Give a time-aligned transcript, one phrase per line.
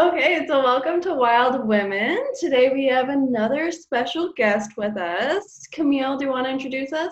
[0.00, 2.16] Okay, so welcome to Wild Women.
[2.38, 5.66] Today we have another special guest with us.
[5.72, 7.10] Camille, do you want to introduce us?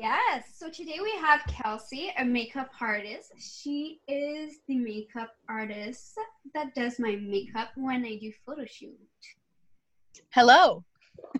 [0.00, 0.54] Yes.
[0.56, 3.32] So today we have Kelsey, a makeup artist.
[3.36, 6.18] She is the makeup artist
[6.54, 8.96] that does my makeup when I do photo shoot.
[10.30, 10.82] Hello.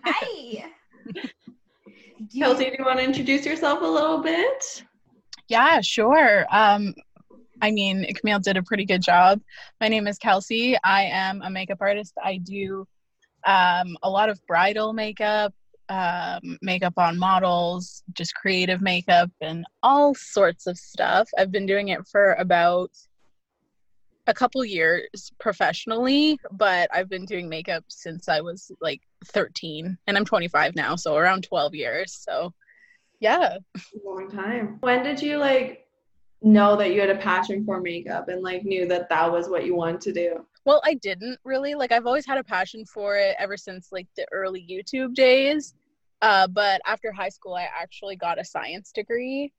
[0.05, 0.69] Hi.
[1.15, 4.83] Do Kelsey, do you want to introduce yourself a little bit?
[5.47, 6.45] Yeah, sure.
[6.51, 6.93] Um,
[7.61, 9.39] I mean, Camille did a pretty good job.
[9.79, 10.77] My name is Kelsey.
[10.83, 12.13] I am a makeup artist.
[12.21, 12.87] I do
[13.45, 15.53] um, a lot of bridal makeup,
[15.89, 21.29] um, makeup on models, just creative makeup, and all sorts of stuff.
[21.37, 22.91] I've been doing it for about
[24.27, 30.17] a couple years professionally, but I've been doing makeup since I was like 13 and
[30.17, 32.13] I'm 25 now, so around 12 years.
[32.27, 32.53] So,
[33.19, 33.57] yeah.
[34.03, 34.77] Long time.
[34.79, 35.87] When did you like
[36.41, 39.65] know that you had a passion for makeup and like knew that that was what
[39.65, 40.45] you wanted to do?
[40.65, 41.75] Well, I didn't really.
[41.75, 45.73] Like I've always had a passion for it ever since like the early YouTube days.
[46.21, 49.51] Uh, but after high school, I actually got a science degree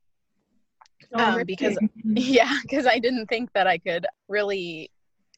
[1.15, 4.91] oh, um, because yeah because i didn't think that i could really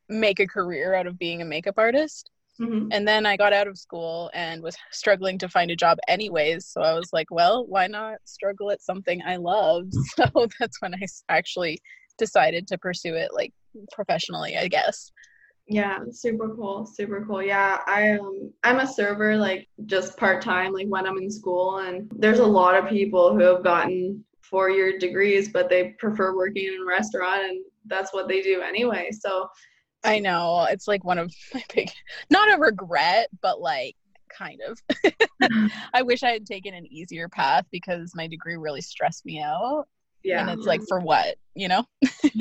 [0.08, 2.88] make a career out of being a makeup artist mm-hmm.
[2.92, 6.66] and then i got out of school and was struggling to find a job anyways.
[6.66, 9.86] So i was like well why not struggle at something i love?
[10.16, 11.78] So that's when i actually
[12.18, 13.52] decided to pursue it like
[13.92, 15.10] professionally i guess.
[15.66, 17.42] Yeah super cool super cool.
[17.42, 21.78] Yeah i um i'm a server like just part-time like when i'm in school.
[21.78, 26.36] And there's a lot of people who have gotten four year degrees, but they prefer
[26.36, 29.10] working in a restaurant and that's what they do anyway.
[29.10, 29.48] So
[30.04, 31.90] I know it's like one of my big,
[32.30, 33.96] not a regret, but like
[34.28, 34.82] kind of.
[35.94, 39.86] I wish I had taken an easier path because my degree really stressed me out.
[40.22, 40.40] Yeah.
[40.40, 41.84] And it's like, for what, you know?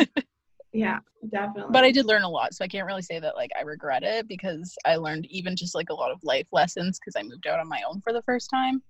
[0.74, 1.72] yeah, definitely.
[1.72, 2.54] But I did learn a lot.
[2.54, 5.76] So I can't really say that like I regret it because I learned even just
[5.76, 8.22] like a lot of life lessons because I moved out on my own for the
[8.24, 8.82] first time.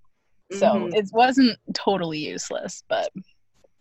[0.51, 0.95] So mm-hmm.
[0.95, 3.09] it wasn't totally useless, but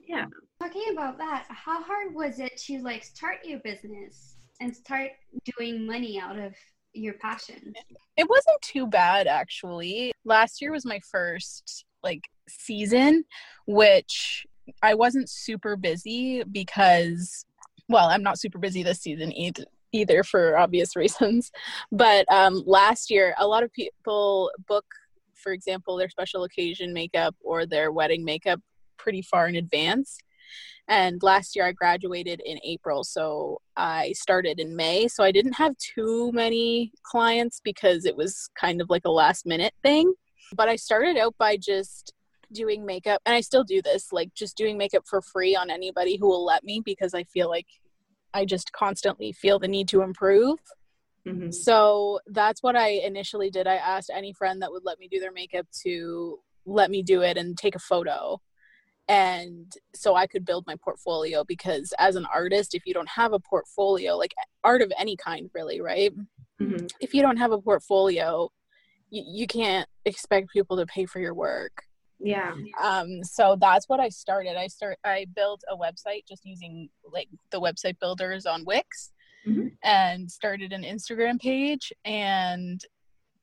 [0.00, 0.26] yeah.
[0.60, 4.31] Talking about that, how hard was it to like start your business
[4.62, 5.10] and start
[5.56, 6.54] doing money out of
[6.92, 7.74] your passion?
[8.16, 10.12] It wasn't too bad actually.
[10.24, 13.24] Last year was my first like season,
[13.66, 14.46] which
[14.82, 17.44] I wasn't super busy because
[17.88, 21.50] well, I'm not super busy this season either either for obvious reasons.
[21.90, 24.86] But um, last year, a lot of people book
[25.34, 28.60] for example, their special occasion makeup or their wedding makeup
[28.96, 30.18] pretty far in advance.
[30.88, 35.08] And last year I graduated in April, so I started in May.
[35.08, 39.47] So I didn't have too many clients because it was kind of like a last
[39.47, 40.12] minute thing.
[40.54, 42.12] But I started out by just
[42.53, 46.16] doing makeup, and I still do this, like just doing makeup for free on anybody
[46.16, 47.66] who will let me because I feel like
[48.34, 50.59] I just constantly feel the need to improve.
[51.26, 51.50] Mm-hmm.
[51.50, 53.66] So that's what I initially did.
[53.66, 57.22] I asked any friend that would let me do their makeup to let me do
[57.22, 58.41] it and take a photo.
[59.12, 63.34] And so I could build my portfolio because as an artist, if you don't have
[63.34, 64.32] a portfolio, like
[64.64, 66.14] art of any kind, really, right?
[66.58, 66.86] Mm-hmm.
[66.98, 68.48] If you don't have a portfolio,
[69.10, 71.82] you, you can't expect people to pay for your work.
[72.20, 72.54] Yeah.
[72.82, 74.56] Um, so that's what I started.
[74.56, 79.12] I start I built a website just using like the website builders on Wix
[79.46, 79.66] mm-hmm.
[79.84, 82.80] and started an Instagram page and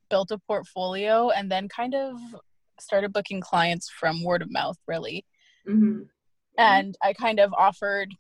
[0.10, 2.16] built a portfolio and then kind of
[2.80, 5.26] started booking clients from word of mouth really
[5.68, 6.02] mm-hmm.
[6.58, 8.14] and i kind of offered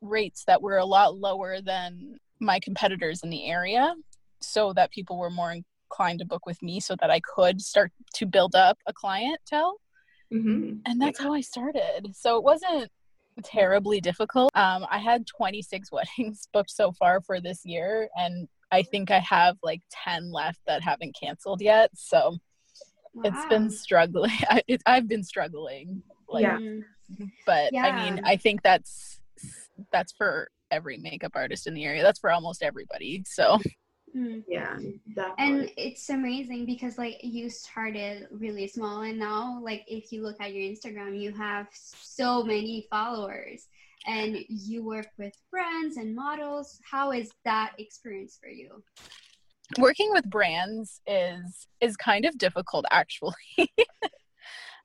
[0.00, 3.94] rates that were a lot lower than my competitors in the area
[4.40, 7.92] so that people were more inclined to book with me so that i could start
[8.14, 9.78] to build up a clientele
[10.32, 10.76] mm-hmm.
[10.86, 12.90] and that's how i started so it wasn't
[13.42, 14.50] terribly difficult.
[14.54, 19.18] Um, I had 26 weddings booked so far for this year, and I think I
[19.20, 21.90] have like 10 left that haven't canceled yet.
[21.94, 22.36] So
[23.14, 23.22] wow.
[23.24, 24.30] it's been struggling.
[24.50, 26.02] I, it, I've been struggling.
[26.32, 26.58] Like, yeah.
[27.46, 27.86] But yeah.
[27.86, 29.20] I mean, I think that's
[29.92, 32.02] that's for every makeup artist in the area.
[32.02, 33.22] That's for almost everybody.
[33.26, 33.58] So
[34.16, 34.44] Mm.
[34.46, 34.76] Yeah,
[35.14, 35.34] definitely.
[35.38, 40.36] And it's amazing because like you started really small and now like if you look
[40.40, 43.68] at your Instagram you have so many followers
[44.06, 46.78] and you work with brands and models.
[46.90, 48.82] How is that experience for you?
[49.78, 53.32] Working with brands is is kind of difficult actually.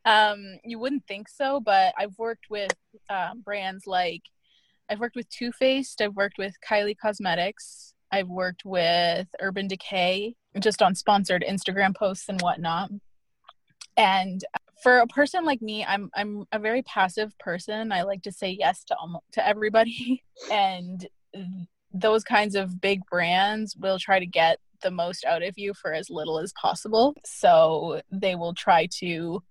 [0.07, 2.73] Um you wouldn't think so, but I've worked with
[3.09, 4.23] um, brands like
[4.89, 10.35] I've worked with Too Faced, I've worked with Kylie Cosmetics, I've worked with Urban Decay
[10.59, 12.89] just on sponsored Instagram posts and whatnot.
[13.97, 14.43] And
[14.81, 17.91] for a person like me, I'm I'm a very passive person.
[17.91, 21.05] I like to say yes to almost to everybody, and
[21.93, 25.93] those kinds of big brands will try to get the most out of you for
[25.93, 27.15] as little as possible.
[27.25, 29.41] So they will try to,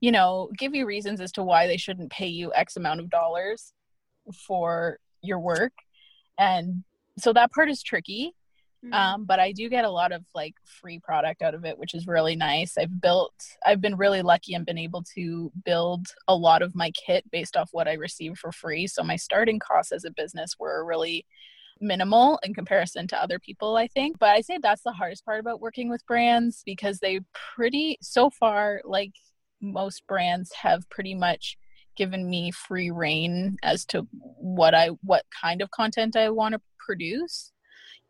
[0.00, 3.10] you know, give you reasons as to why they shouldn't pay you X amount of
[3.10, 3.72] dollars
[4.46, 5.72] for your work.
[6.38, 6.84] And
[7.18, 8.34] so that part is tricky.
[8.84, 8.92] Mm-hmm.
[8.92, 11.94] Um, but I do get a lot of like free product out of it, which
[11.94, 12.76] is really nice.
[12.76, 16.90] I've built, I've been really lucky and been able to build a lot of my
[16.90, 18.86] kit based off what I received for free.
[18.86, 21.24] So my starting costs as a business were really
[21.80, 24.18] minimal in comparison to other people, I think.
[24.18, 27.20] But I say that's the hardest part about working with brands because they
[27.56, 29.12] pretty, so far, like
[29.60, 31.56] most brands have pretty much
[31.96, 36.60] given me free rein as to what I, what kind of content I want to
[36.78, 37.52] produce.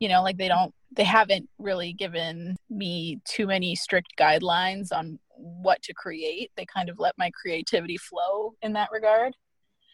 [0.01, 5.19] You know, like they don't, they haven't really given me too many strict guidelines on
[5.37, 6.51] what to create.
[6.57, 9.35] They kind of let my creativity flow in that regard.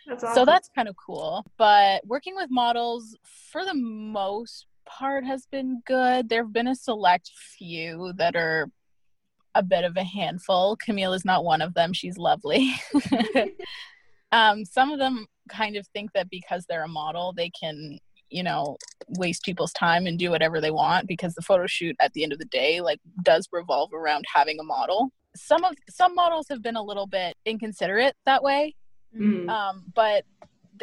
[0.07, 0.35] That's awesome.
[0.35, 1.45] So that's kind of cool.
[1.59, 3.17] But working with models,
[3.53, 6.29] for the most part, has been good.
[6.29, 8.71] There have been a select few that are
[9.55, 10.77] a bit of a handful.
[10.77, 11.93] Camille is not one of them.
[11.93, 12.73] She's lovely.
[14.33, 17.99] um, some of them kind of think that because they're a model, they can,
[18.29, 18.77] you know,
[19.19, 22.33] waste people's time and do whatever they want because the photo shoot at the end
[22.33, 25.11] of the day, like, does revolve around having a model.
[25.37, 28.75] Some of some models have been a little bit inconsiderate that way
[29.17, 29.49] Mm.
[29.49, 30.25] Um, but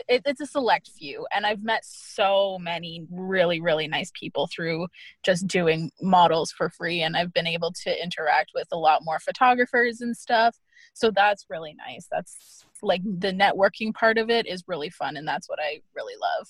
[0.07, 4.87] it, it's a select few and i've met so many really really nice people through
[5.23, 9.19] just doing models for free and i've been able to interact with a lot more
[9.19, 10.57] photographers and stuff.
[10.93, 12.07] So that's really nice.
[12.11, 16.15] That's like the networking part of it is really fun and that's what i really
[16.21, 16.47] love.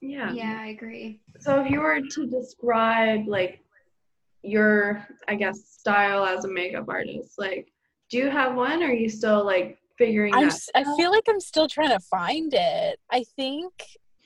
[0.00, 0.32] Yeah.
[0.32, 1.20] Yeah i agree.
[1.40, 3.60] So if you were to describe like
[4.42, 7.72] your i guess style as a makeup artist like
[8.08, 11.40] do you have one or are you still like figuring I'm, I feel like I'm
[11.40, 12.98] still trying to find it.
[13.10, 13.72] I think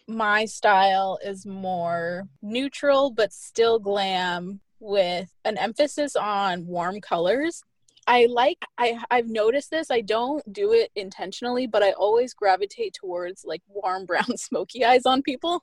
[0.06, 7.62] my style is more neutral but still glam with an emphasis on warm colors.
[8.06, 9.90] I like I I've noticed this.
[9.90, 15.06] I don't do it intentionally, but I always gravitate towards like warm brown smoky eyes
[15.06, 15.62] on people.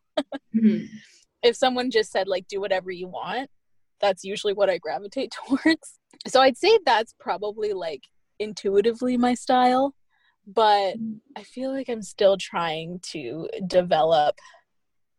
[0.56, 0.86] mm-hmm.
[1.44, 3.50] If someone just said like do whatever you want,
[4.00, 6.00] that's usually what I gravitate towards.
[6.28, 8.04] So I'd say that's probably like
[8.40, 9.94] intuitively my style
[10.54, 10.96] but
[11.36, 14.36] I feel like I'm still trying to develop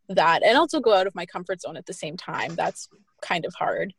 [0.08, 2.54] that and also go out of my comfort zone at the same time.
[2.56, 2.88] That's
[3.22, 3.94] kind of hard.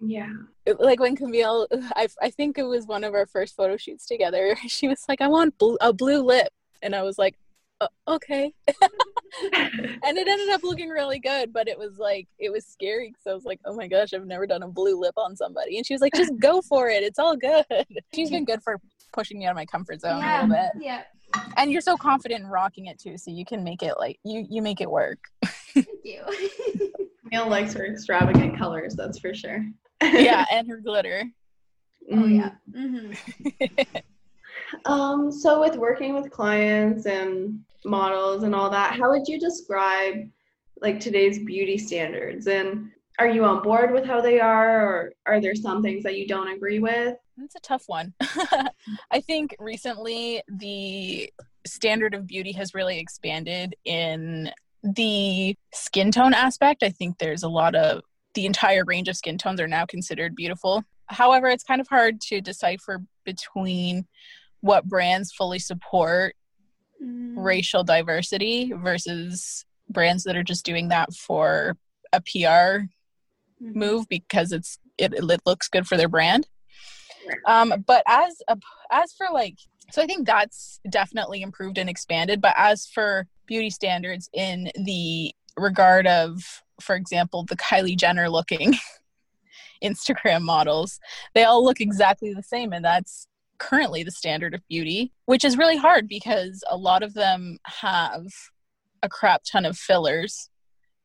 [0.00, 0.32] Yeah.
[0.78, 1.66] Like when Camille,
[1.96, 4.56] I, I think it was one of our first photo shoots together.
[4.68, 6.48] She was like, I want bl- a blue lip.
[6.82, 7.34] And I was like,
[7.80, 8.52] uh, okay.
[8.68, 13.26] and it ended up looking really good, but it was like, it was scary because
[13.26, 15.78] I was like, oh my gosh, I've never done a blue lip on somebody.
[15.78, 17.02] And she was like, just go for it.
[17.02, 17.64] It's all good.
[18.14, 18.78] She's been good for
[19.14, 20.82] pushing me out of my comfort zone yeah, a little bit.
[20.82, 21.02] Yeah.
[21.56, 24.46] And you're so confident in rocking it too, so you can make it like you
[24.48, 25.18] you make it work.
[25.74, 26.22] Thank you.
[27.32, 29.64] Neil likes her extravagant colors, that's for sure.
[30.02, 31.24] yeah, and her glitter.
[32.12, 32.52] Oh yeah.
[32.70, 33.82] Mm-hmm.
[34.84, 40.28] um, so with working with clients and models and all that, how would you describe
[40.80, 45.40] like today's beauty standards and are you on board with how they are or are
[45.40, 48.12] there some things that you don't agree with that's a tough one
[49.10, 51.30] i think recently the
[51.66, 54.50] standard of beauty has really expanded in
[54.82, 58.02] the skin tone aspect i think there's a lot of
[58.34, 62.20] the entire range of skin tones are now considered beautiful however it's kind of hard
[62.20, 64.06] to decipher between
[64.60, 66.34] what brands fully support
[67.02, 67.34] mm.
[67.36, 71.76] racial diversity versus brands that are just doing that for
[72.14, 72.86] a PR.
[73.72, 76.46] Move because it's it, it looks good for their brand.
[77.46, 78.58] Um, but as a,
[78.90, 79.56] as for like,
[79.90, 82.40] so I think that's definitely improved and expanded.
[82.40, 88.74] But as for beauty standards in the regard of, for example, the Kylie Jenner looking
[89.84, 91.00] Instagram models,
[91.34, 93.26] they all look exactly the same, and that's
[93.58, 98.26] currently the standard of beauty, which is really hard because a lot of them have
[99.02, 100.48] a crap ton of fillers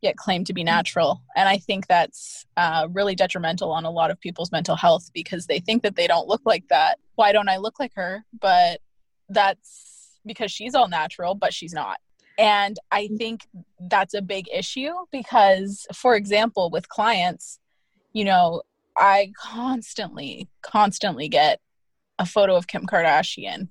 [0.02, 1.22] yet claim to be natural.
[1.36, 5.48] And I think that's uh, really detrimental on a lot of people's mental health because
[5.48, 7.00] they think that they don't look like that.
[7.16, 8.24] Why don't I look like her?
[8.40, 8.80] But
[9.28, 11.98] that's because she's all natural, but she's not.
[12.38, 13.48] And I think
[13.90, 17.60] that's a big issue because, for example, with clients,
[18.14, 18.62] you know,
[18.96, 21.60] I constantly, constantly get
[22.18, 23.68] a photo of Kim Kardashian.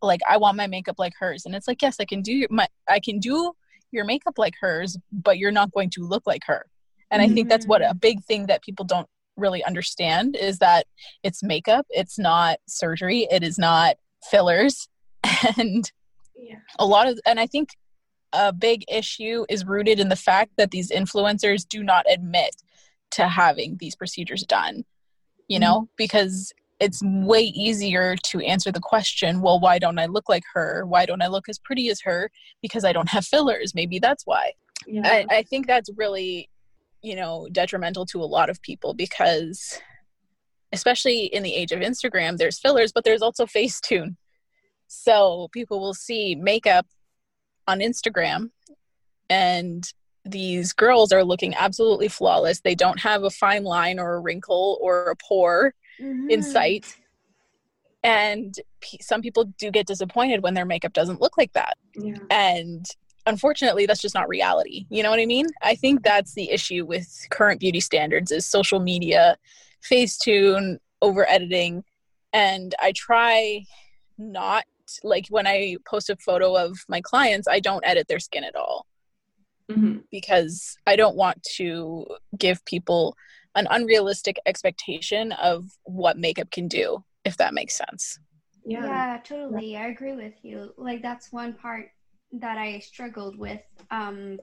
[0.00, 2.68] Like I want my makeup like hers, and it's like, yes, I can do my,
[2.88, 3.52] I can do
[3.92, 6.66] your makeup like hers, but you're not going to look like her.
[7.10, 7.32] And mm-hmm.
[7.32, 7.98] I think that's what a mm-hmm.
[7.98, 10.86] big thing that people don't really understand is that
[11.22, 13.96] it's makeup, it's not surgery, it is not
[14.30, 14.88] fillers.
[15.56, 15.90] And
[16.36, 16.56] yeah.
[16.78, 17.70] a lot of, and I think
[18.32, 22.54] a big issue is rooted in the fact that these influencers do not admit
[23.12, 24.84] to having these procedures done
[25.50, 25.92] you know mm-hmm.
[25.98, 30.84] because it's way easier to answer the question well why don't i look like her?
[30.86, 32.30] Why don't i look as pretty as her?
[32.62, 33.74] Because i don't have fillers.
[33.74, 34.52] Maybe that's why.
[34.86, 35.02] Yeah.
[35.04, 36.48] I, I think that's really
[37.02, 39.78] you know detrimental to a lot of people because
[40.72, 44.16] especially in the age of instagram there's fillers but there's also facetune
[44.86, 46.86] so people will see makeup
[47.66, 48.50] on instagram
[49.30, 49.92] and
[50.24, 52.60] these girls are looking absolutely flawless.
[52.60, 56.30] They don't have a fine line or a wrinkle or a pore mm-hmm.
[56.30, 56.96] in sight
[58.02, 62.16] and p- some people do get disappointed when their makeup doesn't look like that yeah.
[62.30, 62.86] and
[63.26, 66.84] unfortunately that's just not reality you know what i mean i think that's the issue
[66.84, 69.36] with current beauty standards is social media
[69.88, 71.84] facetune over editing
[72.32, 73.62] and i try
[74.16, 74.64] not
[75.04, 78.56] like when i post a photo of my clients i don't edit their skin at
[78.56, 78.86] all
[79.70, 79.98] mm-hmm.
[80.10, 82.06] because i don't want to
[82.38, 83.14] give people
[83.54, 88.18] an unrealistic expectation of what makeup can do if that makes sense
[88.64, 88.84] yeah.
[88.84, 91.86] yeah totally i agree with you like that's one part
[92.32, 94.38] that i struggled with um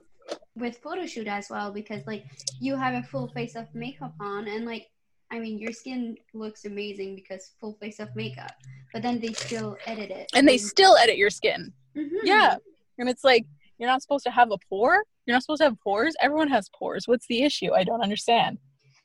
[0.55, 2.25] with photo shoot as well because like
[2.59, 4.87] you have a full face of makeup on and like
[5.31, 8.51] I mean, your skin looks amazing because full face of makeup,
[8.93, 10.31] but then they still edit it.
[10.33, 11.73] And they still edit your skin.
[11.97, 12.25] Mm-hmm.
[12.25, 12.55] Yeah.
[12.97, 13.45] And it's like,
[13.77, 15.03] you're not supposed to have a pore.
[15.25, 16.15] You're not supposed to have pores.
[16.21, 17.07] Everyone has pores.
[17.07, 17.73] What's the issue?
[17.73, 18.57] I don't understand.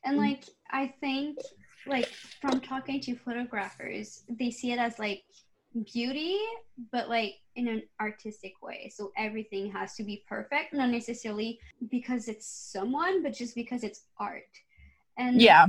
[0.05, 1.37] And like I think
[1.85, 2.09] like
[2.41, 5.23] from talking to photographers, they see it as like
[5.91, 6.37] beauty,
[6.91, 8.91] but like in an artistic way.
[8.93, 14.03] So everything has to be perfect, not necessarily because it's someone, but just because it's
[14.17, 14.43] art.
[15.17, 15.67] And yeah,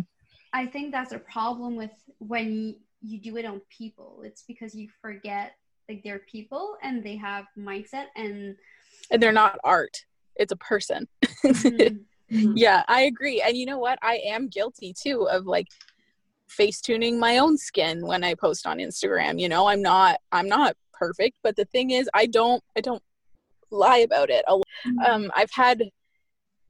[0.52, 4.22] I think that's a problem with when you do it on people.
[4.24, 5.52] It's because you forget
[5.88, 8.56] like they're people and they have mindset and
[9.10, 10.04] and they're not art.
[10.36, 11.08] It's a person.
[11.44, 11.96] Mm-hmm.
[12.34, 12.52] Mm-hmm.
[12.56, 13.40] Yeah, I agree.
[13.40, 13.98] And you know what?
[14.02, 15.68] I am guilty too of like
[16.48, 19.40] face tuning my own skin when I post on Instagram.
[19.40, 23.02] You know, I'm not I'm not perfect, but the thing is I don't I don't
[23.70, 24.44] lie about it.
[24.48, 24.98] Mm-hmm.
[25.00, 25.82] Um I've had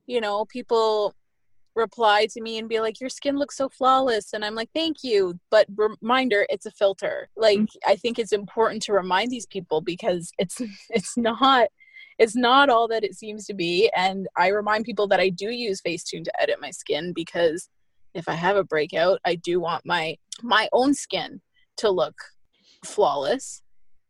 [0.06, 1.14] you know, people
[1.74, 5.02] reply to me and be like your skin looks so flawless and i'm like thank
[5.02, 7.90] you but reminder it's a filter like mm-hmm.
[7.90, 11.68] i think it's important to remind these people because it's it's not
[12.18, 13.90] it's not all that it seems to be.
[13.96, 17.68] And I remind people that I do use Facetune to edit my skin because
[18.14, 21.40] if I have a breakout, I do want my my own skin
[21.78, 22.14] to look
[22.84, 23.62] flawless.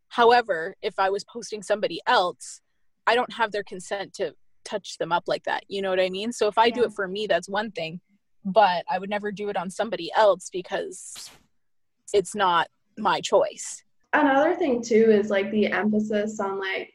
[0.09, 2.61] However, if I was posting somebody else,
[3.07, 4.35] I don't have their consent to
[4.65, 5.65] touch them up like that.
[5.69, 6.33] You know what I mean?
[6.33, 6.75] So if I yeah.
[6.75, 8.01] do it for me, that's one thing,
[8.45, 11.31] but I would never do it on somebody else because
[12.13, 12.69] it's not
[12.99, 13.83] my choice.
[14.13, 16.94] Another thing too is like the emphasis on like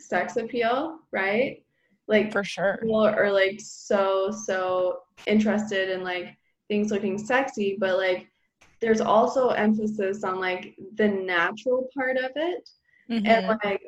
[0.00, 1.62] sex appeal, right?
[2.08, 2.78] Like for sure.
[2.82, 6.36] People are like so so interested in like
[6.68, 8.30] things looking sexy, but like
[8.80, 12.68] there's also emphasis on like the natural part of it.
[13.10, 13.26] Mm-hmm.
[13.26, 13.82] And like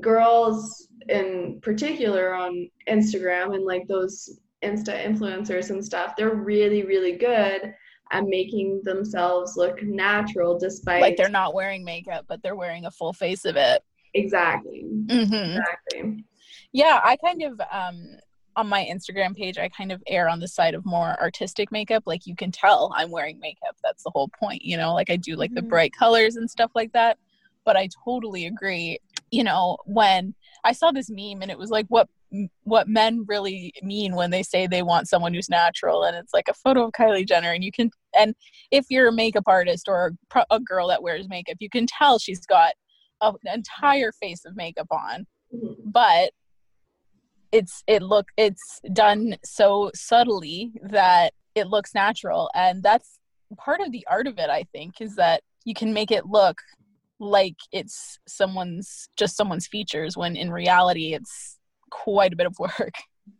[0.00, 7.16] girls in particular on Instagram and like those Insta influencers and stuff, they're really, really
[7.16, 7.74] good
[8.12, 12.90] at making themselves look natural despite like they're not wearing makeup, but they're wearing a
[12.90, 13.82] full face of it.
[14.16, 14.84] Exactly.
[15.06, 15.58] Mm-hmm.
[15.58, 16.24] Exactly.
[16.72, 18.16] Yeah, I kind of um
[18.56, 22.04] on my Instagram page, I kind of err on the side of more artistic makeup.
[22.06, 23.76] Like you can tell I'm wearing makeup.
[23.84, 24.94] That's the whole point, you know.
[24.94, 25.56] Like I do like mm-hmm.
[25.56, 27.18] the bright colors and stuff like that.
[27.64, 28.98] But I totally agree.
[29.30, 32.08] You know, when I saw this meme and it was like what
[32.64, 36.48] what men really mean when they say they want someone who's natural and it's like
[36.48, 38.34] a photo of Kylie Jenner and you can and
[38.72, 42.18] if you're a makeup artist or a, a girl that wears makeup you can tell
[42.18, 42.72] she's got
[43.20, 45.72] an entire face of makeup on mm-hmm.
[45.84, 46.30] but
[47.52, 53.18] it's it look it's done so subtly that it looks natural and that's
[53.56, 56.58] part of the art of it i think is that you can make it look
[57.18, 61.58] like it's someone's just someone's features when in reality it's
[61.90, 62.94] quite a bit of work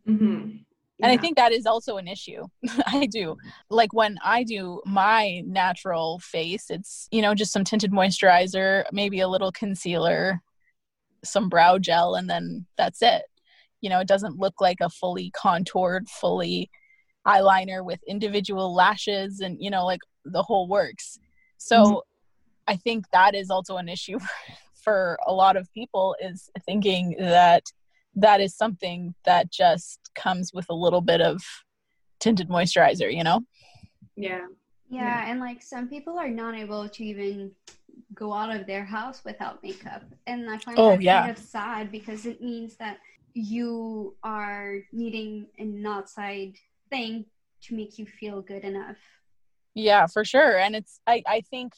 [0.07, 0.57] mm-hmm.
[1.01, 2.47] And I think that is also an issue.
[2.87, 3.37] I do.
[3.69, 9.19] Like when I do my natural face, it's, you know, just some tinted moisturizer, maybe
[9.19, 10.41] a little concealer,
[11.23, 13.23] some brow gel, and then that's it.
[13.81, 16.71] You know, it doesn't look like a fully contoured, fully
[17.27, 21.19] eyeliner with individual lashes and, you know, like the whole works.
[21.57, 21.97] So mm-hmm.
[22.67, 24.17] I think that is also an issue
[24.73, 27.63] for a lot of people is thinking that
[28.17, 31.41] that is something that just comes with a little bit of
[32.19, 33.41] tinted moisturizer, you know?
[34.15, 34.47] Yeah.
[34.89, 35.31] Yeah, Yeah.
[35.31, 37.51] and like some people are not able to even
[38.13, 40.03] go out of their house without makeup.
[40.25, 41.21] And I find Oh, that yeah.
[41.21, 42.99] kind of sad because it means that
[43.33, 46.55] you are needing an outside
[46.89, 47.25] thing
[47.63, 48.97] to make you feel good enough.
[49.75, 50.57] Yeah, for sure.
[50.57, 51.73] And it's I, I think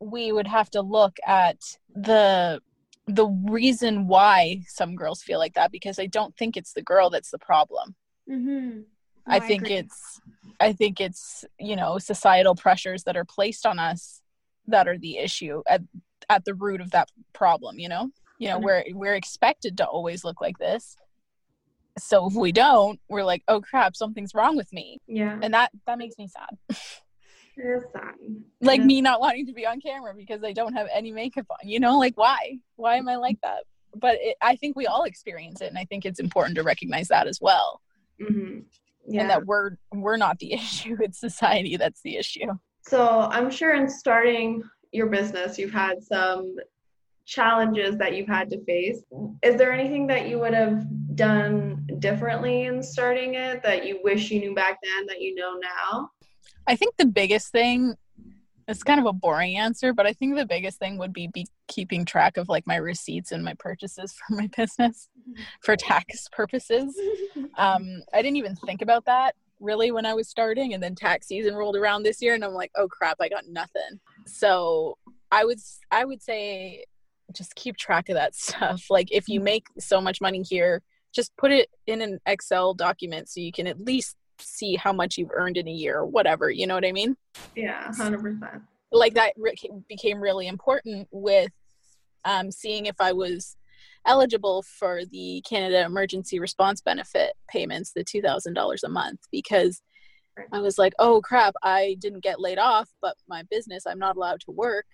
[0.00, 1.58] we would have to look at
[1.94, 2.60] the
[3.06, 7.10] the reason why some girls feel like that because I don't think it's the girl
[7.10, 7.94] that's the problem.
[8.30, 8.80] Mm-hmm.
[9.26, 10.20] I think it's
[10.60, 14.20] I think it's, you know, societal pressures that are placed on us
[14.68, 15.82] that are the issue at
[16.28, 18.10] at the root of that problem, you know?
[18.38, 20.96] You know, we're we're expected to always look like this.
[21.98, 25.38] So if we don't, we're like, "Oh crap, something's wrong with me." Yeah.
[25.40, 26.78] And that that makes me sad.
[27.54, 28.14] Sad.
[28.60, 31.68] like me not wanting to be on camera because I don't have any makeup on.
[31.68, 32.58] You know, like why?
[32.76, 33.64] Why am I like that?
[33.94, 37.08] But it, I think we all experience it, and I think it's important to recognize
[37.08, 37.80] that as well,
[38.20, 38.64] Mhm.
[39.06, 39.20] Yeah.
[39.22, 42.46] and that we're we're not the issue; it's society that's the issue.
[42.86, 46.56] So I'm sure in starting your business, you've had some
[47.24, 49.02] challenges that you've had to face.
[49.42, 54.30] Is there anything that you would have done differently in starting it that you wish
[54.30, 56.10] you knew back then that you know now?
[56.66, 57.94] I think the biggest thing.
[58.68, 61.46] It's kind of a boring answer, but I think the biggest thing would be, be
[61.66, 65.08] keeping track of like my receipts and my purchases for my business
[65.62, 66.96] for tax purposes.
[67.58, 71.28] um, I didn't even think about that really when I was starting, and then tax
[71.28, 74.00] season rolled around this year, and I'm like, oh crap, I got nothing.
[74.26, 74.96] So
[75.30, 75.58] I would
[75.90, 76.84] I would say
[77.32, 78.84] just keep track of that stuff.
[78.90, 80.82] Like if you make so much money here,
[81.14, 85.16] just put it in an Excel document so you can at least see how much
[85.18, 86.50] you've earned in a year or whatever.
[86.50, 87.16] You know what I mean?
[87.54, 88.62] Yeah, hundred percent.
[88.90, 89.54] like that re-
[89.88, 91.50] became really important with
[92.24, 93.56] um, seeing if I was
[94.06, 99.80] eligible for the Canada Emergency Response Benefit payments, the $2,000 a month, because
[100.52, 104.16] I was like, oh crap, I didn't get laid off, but my business, I'm not
[104.16, 104.86] allowed to work,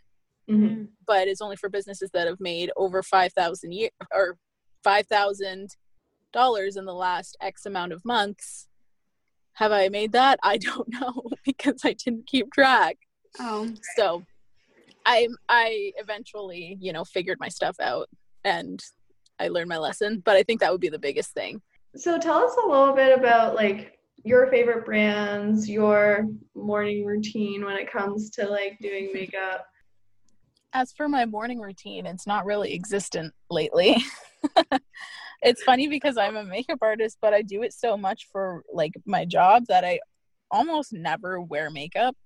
[0.49, 4.37] hmm but it's only for businesses that have made over 5,000 year or
[4.85, 8.69] $5,000 in the last X amount of months.
[9.59, 10.38] Have I made that?
[10.43, 12.97] I don't know because I didn't keep track
[13.40, 14.23] Oh, so
[15.07, 18.09] i i eventually you know figured my stuff out
[18.44, 18.83] and
[19.38, 21.61] i learned my lesson but i think that would be the biggest thing
[21.97, 27.77] So tell us a little bit about like your favorite brands, your morning routine when
[27.77, 29.64] it comes to like doing makeup.
[30.73, 33.97] as for my morning routine it's not really existent lately
[35.42, 38.92] it's funny because i'm a makeup artist but i do it so much for like
[39.07, 39.98] my job that i
[40.51, 42.16] almost never wear makeup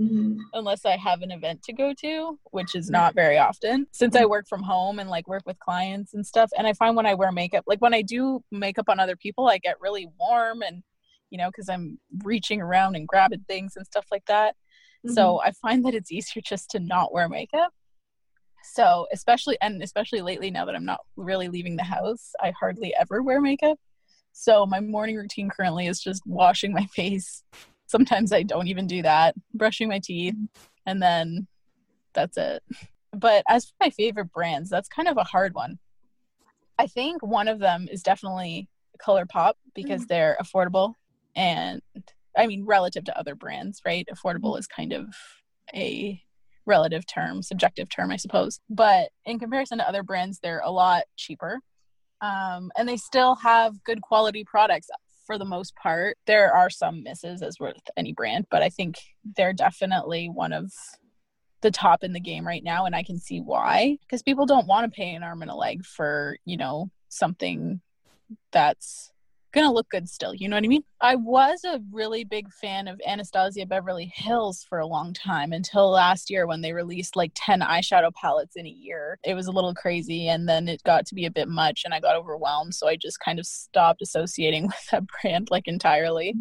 [0.00, 0.36] Mhm.
[0.52, 4.26] unless I have an event to go to, which is not very often since I
[4.26, 6.50] work from home and like work with clients and stuff.
[6.56, 9.48] And I find when I wear makeup, like when I do makeup on other people,
[9.48, 10.84] I get really warm and,
[11.30, 14.54] you know, because I'm reaching around and grabbing things and stuff like that.
[15.08, 17.72] So I find that it's easier just to not wear makeup.
[18.62, 22.94] So, especially, and especially lately now that I'm not really leaving the house, I hardly
[22.98, 23.78] ever wear makeup.
[24.32, 27.42] So, my morning routine currently is just washing my face.
[27.86, 30.34] Sometimes I don't even do that, brushing my teeth,
[30.86, 31.46] and then
[32.12, 32.62] that's it.
[33.12, 35.78] But as for my favorite brands, that's kind of a hard one.
[36.78, 38.68] I think one of them is definitely
[39.02, 40.08] ColourPop because mm-hmm.
[40.08, 40.94] they're affordable
[41.34, 41.80] and
[42.36, 44.06] I mean relative to other brands, right?
[44.12, 45.14] Affordable is kind of
[45.74, 46.22] a
[46.68, 48.60] relative term, subjective term, I suppose.
[48.70, 51.60] But in comparison to other brands, they're a lot cheaper.
[52.20, 54.88] Um, and they still have good quality products
[55.26, 56.16] for the most part.
[56.26, 58.96] There are some misses as with any brand, but I think
[59.36, 60.72] they're definitely one of
[61.60, 64.68] the top in the game right now and I can see why because people don't
[64.68, 67.80] want to pay an arm and a leg for, you know, something
[68.52, 69.10] that's
[69.52, 70.34] gonna look good still.
[70.34, 70.84] You know what I mean?
[71.00, 75.90] I was a really big fan of Anastasia Beverly Hills for a long time until
[75.90, 79.18] last year when they released like 10 eyeshadow palettes in a year.
[79.24, 81.94] It was a little crazy and then it got to be a bit much and
[81.94, 82.74] I got overwhelmed.
[82.74, 86.34] So I just kind of stopped associating with that brand like entirely.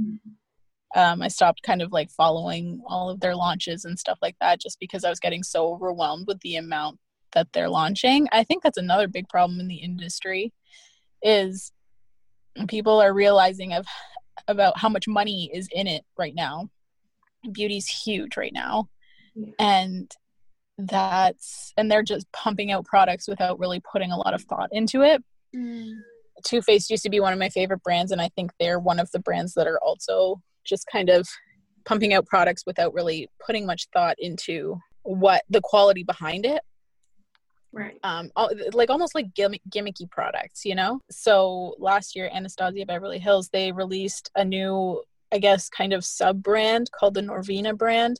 [0.95, 4.61] Um, I stopped kind of like following all of their launches and stuff like that
[4.61, 6.99] just because I was getting so overwhelmed with the amount
[7.33, 8.27] that they're launching.
[8.31, 10.53] I think that's another big problem in the industry
[11.21, 11.71] is
[12.67, 13.85] people are realizing of
[14.47, 16.69] about how much money is in it right now.
[17.51, 18.89] Beauty's huge right now.
[19.59, 20.11] And
[20.77, 25.01] that's and they're just pumping out products without really putting a lot of thought into
[25.01, 25.23] it.
[25.55, 25.91] Mm.
[26.45, 28.99] Too Faced used to be one of my favorite brands, and I think they're one
[28.99, 31.27] of the brands that are also just kind of
[31.85, 36.61] pumping out products without really putting much thought into what the quality behind it
[37.77, 37.99] Right.
[38.03, 38.31] um
[38.73, 43.71] like almost like gimmick, gimmicky products you know so last year anastasia beverly hills they
[43.71, 48.19] released a new I guess, kind of sub brand called the Norvina brand.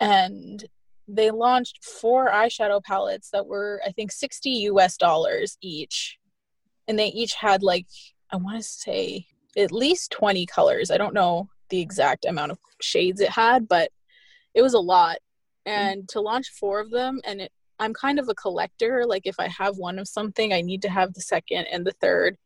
[0.00, 0.64] And
[1.08, 6.18] they launched four eyeshadow palettes that were, I think, 60 US dollars each.
[6.88, 7.86] And they each had like,
[8.30, 10.90] I want to say, at least 20 colors.
[10.90, 13.90] I don't know the exact amount of shades it had, but
[14.54, 15.18] it was a lot.
[15.64, 16.06] And mm-hmm.
[16.08, 19.04] to launch four of them, and it, I'm kind of a collector.
[19.06, 21.94] Like, if I have one of something, I need to have the second and the
[22.00, 22.36] third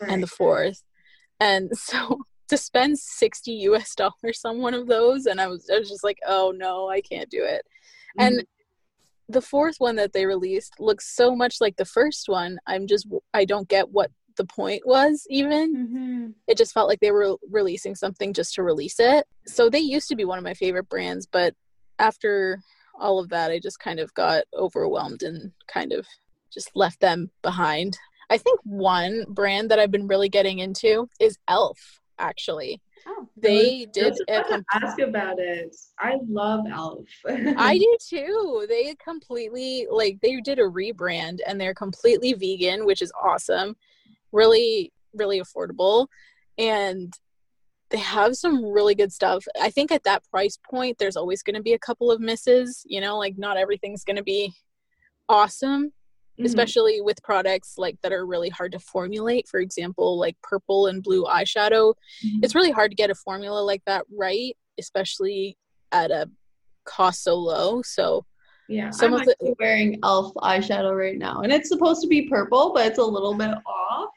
[0.00, 0.10] right.
[0.10, 0.82] and the fourth.
[1.40, 5.78] And so to spend 60 US dollars on one of those and I was I
[5.78, 7.64] was just like, "Oh no, I can't do it."
[8.18, 8.26] Mm-hmm.
[8.26, 8.46] And
[9.28, 12.58] the fourth one that they released looks so much like the first one.
[12.66, 15.76] I'm just I don't get what the point was even.
[15.76, 16.26] Mm-hmm.
[16.48, 19.26] It just felt like they were releasing something just to release it.
[19.46, 21.54] So they used to be one of my favorite brands, but
[21.98, 22.60] after
[22.98, 26.06] all of that, I just kind of got overwhelmed and kind of
[26.52, 27.98] just left them behind.
[28.30, 32.80] I think one brand that I've been really getting into is Elf actually.
[33.06, 34.14] Oh, they did
[34.48, 35.76] comp- ask about it.
[35.98, 37.08] I love Elf.
[37.28, 38.66] I do too.
[38.68, 43.76] They completely like they did a rebrand and they're completely vegan, which is awesome.
[44.32, 46.06] Really, really affordable.
[46.56, 47.12] And
[47.90, 49.44] they have some really good stuff.
[49.60, 52.82] I think at that price point, there's always going to be a couple of misses.
[52.86, 54.52] You know, like not everything's going to be
[55.28, 55.92] awesome
[56.38, 56.44] mm-hmm.
[56.44, 61.02] especially with products like that are really hard to formulate for example like purple and
[61.02, 61.94] blue eyeshadow
[62.24, 62.40] mm-hmm.
[62.42, 65.56] it's really hard to get a formula like that right especially
[65.92, 66.28] at a
[66.84, 68.24] cost so low so
[68.68, 72.28] yeah some I'm of the wearing elf eyeshadow right now and it's supposed to be
[72.28, 74.10] purple but it's a little bit off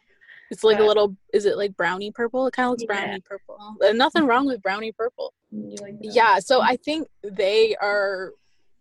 [0.51, 3.05] it's like but, a little is it like brownie purple it kind of looks yeah.
[3.05, 7.75] brownie purple uh, nothing wrong with brownie purple mm, like yeah so i think they
[7.81, 8.31] are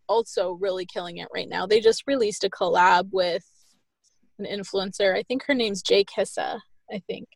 [0.08, 1.66] also really killing it right now.
[1.66, 3.44] They just released a collab with
[4.38, 5.16] an influencer.
[5.16, 7.28] I think her name's Jay Kissa, I think.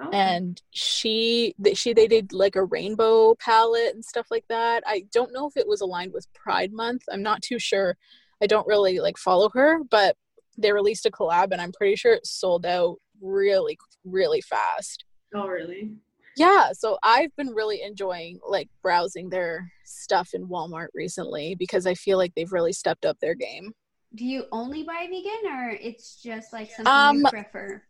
[0.00, 0.10] Oh.
[0.10, 4.84] And she she they did like a rainbow palette and stuff like that.
[4.86, 7.02] I don't know if it was aligned with Pride month.
[7.10, 7.96] I'm not too sure.
[8.40, 10.16] I don't really like follow her, but
[10.56, 15.04] they released a collab and I'm pretty sure it sold out really really fast.
[15.34, 15.92] Oh, really?
[16.38, 21.94] yeah so i've been really enjoying like browsing their stuff in walmart recently because i
[21.94, 23.72] feel like they've really stepped up their game
[24.14, 27.82] do you only buy vegan or it's just like something um, you prefer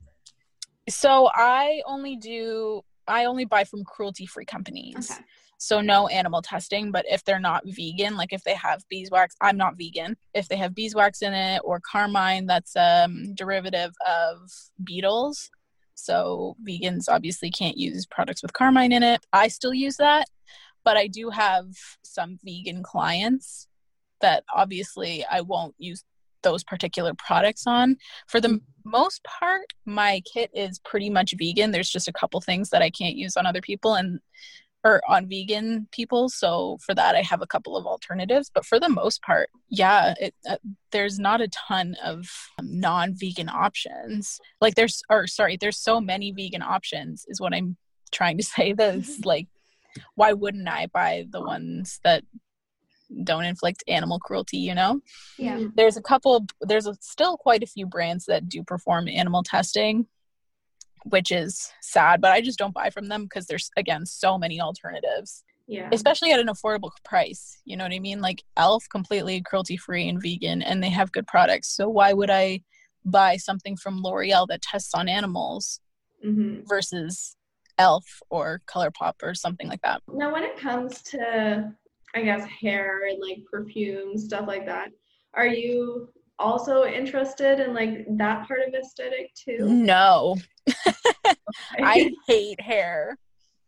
[0.89, 5.25] so i only do i only buy from cruelty free companies okay.
[5.59, 9.57] So no animal testing but if they're not vegan like if they have beeswax i'm
[9.57, 14.51] not vegan if they have beeswax in it or carmine that's a um, derivative of
[14.85, 15.51] beetles
[15.99, 19.27] so vegans obviously can't use products with carmine in it.
[19.33, 20.29] I still use that,
[20.85, 21.67] but I do have
[22.03, 23.67] some vegan clients
[24.21, 26.05] that obviously I won't use
[26.43, 27.97] those particular products on.
[28.29, 31.73] For the most part, my kit is pretty much vegan.
[31.73, 34.21] There's just a couple things that I can't use on other people and
[34.85, 38.79] or on vegan people so for that i have a couple of alternatives but for
[38.79, 40.57] the most part yeah it, uh,
[40.93, 42.27] there's not a ton of
[42.59, 44.41] um, non-vegan options.
[44.61, 47.77] Like there's or sorry there's so many vegan options is what i'm
[48.13, 49.29] trying to say that's mm-hmm.
[49.29, 49.49] like
[50.15, 52.25] why wouldn't i buy the ones that
[53.25, 55.01] don't inflict animal cruelty you know?
[55.39, 55.57] Yeah.
[55.57, 55.69] Mm-hmm.
[55.77, 60.07] There's a couple there's a, still quite a few brands that do perform animal testing
[61.05, 64.61] which is sad, but I just don't buy from them because there's again so many
[64.61, 65.45] alternatives.
[65.67, 65.91] Yeah.
[65.93, 67.59] Especially at an affordable price.
[67.67, 68.21] You know what I mean?
[68.21, 71.69] Like Elf completely cruelty free and vegan and they have good products.
[71.69, 72.63] So why would I
[73.05, 75.81] buy something from L'Oreal that tests on animals
[76.25, 76.61] mm-hmm.
[76.67, 77.37] versus
[77.77, 80.01] Elf or ColourPop or something like that?
[80.11, 81.71] Now when it comes to
[82.15, 84.91] I guess hair and like perfume, stuff like that,
[85.35, 89.59] are you also interested in like that part of aesthetic too?
[89.61, 90.37] No.
[91.79, 93.19] I hate hair.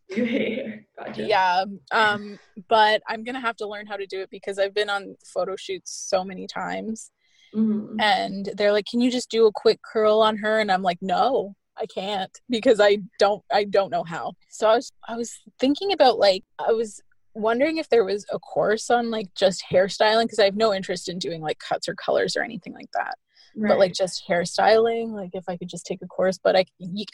[0.09, 0.87] You hate hair.
[0.99, 1.27] Gotcha.
[1.27, 1.65] Yeah.
[1.93, 5.17] Um, but I'm gonna have to learn how to do it because I've been on
[5.25, 7.11] photo shoots so many times.
[7.55, 8.01] Mm-hmm.
[8.01, 10.61] And they're like, Can you just do a quick curl on her?
[10.61, 14.35] And I'm like, No, I can't because I don't I don't know how.
[14.49, 17.01] So I was I was thinking about like I was
[17.35, 21.09] wondering if there was a course on like just hairstyling because I have no interest
[21.09, 23.15] in doing like cuts or colors or anything like that.
[23.57, 23.71] Right.
[23.71, 26.65] But like just hairstyling, like if I could just take a course, but I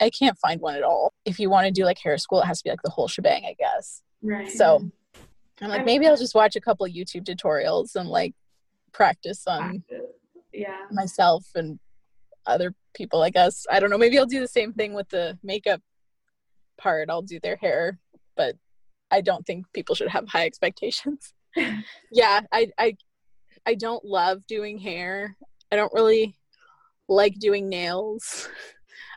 [0.00, 1.14] I can't find one at all.
[1.24, 3.08] If you want to do like hair school, it has to be like the whole
[3.08, 4.02] shebang, I guess.
[4.22, 4.50] Right.
[4.50, 4.90] So
[5.60, 8.34] I'm like, maybe I'll just watch a couple YouTube tutorials and like
[8.92, 9.82] practice on
[10.52, 11.78] yeah myself and
[12.46, 13.22] other people.
[13.22, 13.98] I guess I don't know.
[13.98, 15.80] Maybe I'll do the same thing with the makeup
[16.78, 17.08] part.
[17.08, 17.98] I'll do their hair,
[18.36, 18.56] but
[19.16, 21.32] I don't think people should have high expectations.
[22.12, 22.96] yeah, I I
[23.64, 25.36] I don't love doing hair.
[25.72, 26.36] I don't really
[27.08, 28.48] like doing nails.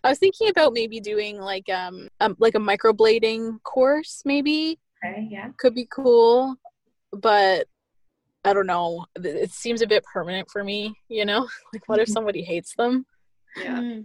[0.03, 4.79] I was thinking about maybe doing like um, um like a microblading course maybe.
[5.05, 5.49] Okay, yeah.
[5.57, 6.55] Could be cool,
[7.11, 7.67] but
[8.45, 9.05] I don't know.
[9.17, 11.47] It seems a bit permanent for me, you know?
[11.73, 12.13] Like what if Mhm.
[12.13, 13.05] somebody hates them?
[13.57, 13.99] Yeah.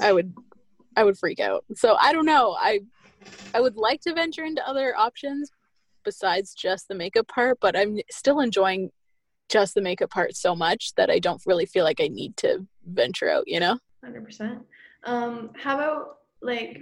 [0.00, 0.32] I would
[0.96, 1.64] I would freak out.
[1.74, 2.56] So I don't know.
[2.58, 2.80] I
[3.54, 5.50] I would like to venture into other options
[6.04, 8.90] besides just the makeup part, but I'm still enjoying
[9.48, 12.66] just the makeup part so much that I don't really feel like I need to
[12.86, 13.78] venture out, you know?
[14.02, 14.60] Hundred percent.
[15.04, 16.80] Um, how about like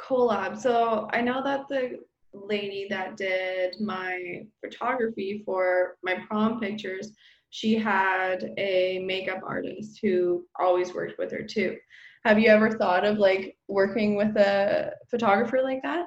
[0.00, 0.58] collab?
[0.58, 2.00] So I know that the
[2.32, 7.12] lady that did my photography for my prom pictures,
[7.50, 11.76] she had a makeup artist who always worked with her too.
[12.24, 16.06] Have you ever thought of like working with a photographer like that?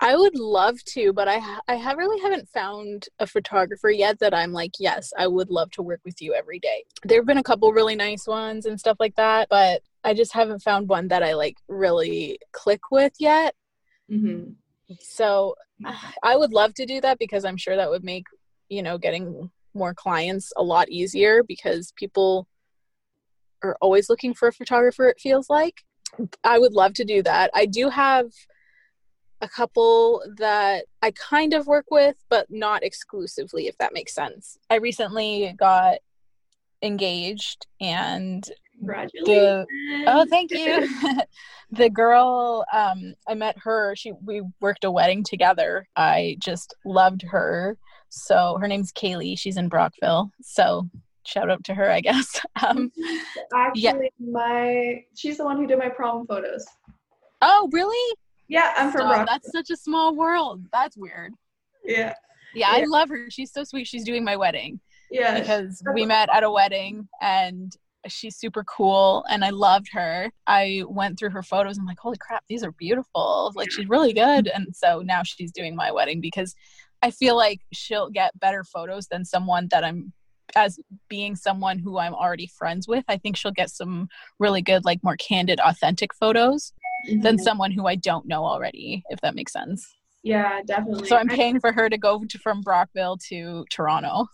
[0.00, 4.34] I would love to, but I I have really haven't found a photographer yet that
[4.34, 6.84] I'm like, yes, I would love to work with you every day.
[7.04, 10.62] There've been a couple really nice ones and stuff like that, but I just haven't
[10.62, 13.54] found one that I like really click with yet.
[14.10, 14.52] Mm-hmm.
[15.00, 15.54] So
[16.22, 18.24] I would love to do that because I'm sure that would make,
[18.68, 22.46] you know, getting more clients a lot easier because people
[23.62, 25.82] are always looking for a photographer, it feels like.
[26.44, 27.50] I would love to do that.
[27.54, 28.26] I do have
[29.40, 34.58] a couple that I kind of work with, but not exclusively, if that makes sense.
[34.70, 35.98] I recently got
[36.82, 39.66] engaged and Congratulations.
[40.06, 40.88] Oh, thank you.
[41.72, 43.94] the girl, um, I met her.
[43.96, 45.88] She we worked a wedding together.
[45.96, 47.76] I just loved her.
[48.08, 49.38] So her name's Kaylee.
[49.38, 50.30] She's in Brockville.
[50.42, 50.88] So
[51.28, 52.40] shout out to her, I guess.
[52.66, 52.90] Um,
[53.54, 53.92] Actually, yeah.
[54.18, 56.66] my she's the one who did my prom photos.
[57.40, 58.16] oh, really?
[58.48, 59.08] Yeah, I'm from.
[59.08, 59.28] Rock.
[59.28, 60.64] That's such a small world.
[60.72, 61.34] That's weird.
[61.84, 62.14] Yeah,
[62.54, 63.30] Yeah, I love her.
[63.30, 63.86] She's so sweet.
[63.86, 65.38] She's doing my wedding yeah.
[65.38, 67.72] because we met at a wedding and
[68.06, 70.30] she's super cool and I loved her.
[70.46, 73.52] I went through her photos and I'm like, holy crap, these are beautiful.
[73.54, 74.48] Like she's really good.
[74.48, 76.54] And so now she's doing my wedding because
[77.02, 80.12] I feel like she'll get better photos than someone that I'm
[80.56, 83.04] as being someone who I'm already friends with.
[83.08, 84.08] I think she'll get some
[84.38, 86.72] really good, like more candid, authentic photos
[87.22, 87.40] than Mhm.
[87.40, 89.94] someone who I don't know already, if that makes sense.
[90.22, 91.08] Yeah, definitely.
[91.08, 94.26] So I'm paying for her to go to, from Brockville to Toronto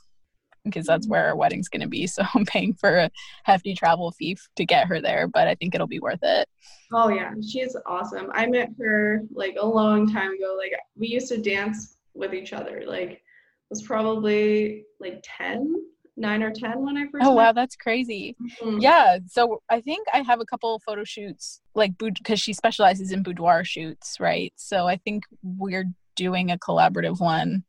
[0.64, 2.06] because that's where our wedding's going to be.
[2.14, 3.10] So I'm paying for a
[3.44, 6.48] hefty travel fee to get her there, but I think it'll be worth it.
[6.92, 8.30] Oh yeah, she's awesome.
[8.32, 10.54] I met her like a long time ago.
[10.56, 12.84] Like we used to dance with each other.
[12.86, 13.20] Like it
[13.68, 15.74] was probably like 10,
[16.16, 18.36] 9 or 10 when I first Oh wow, met that's crazy.
[18.60, 18.78] her.
[18.78, 23.22] Yeah, so I think I have a couple photo shoots like because she specializes in
[23.22, 24.52] boudoir shoots, right?
[24.56, 27.64] So I think we're doing a collaborative one